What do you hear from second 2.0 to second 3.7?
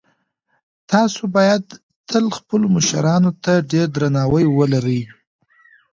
تل خپلو مشرانو ته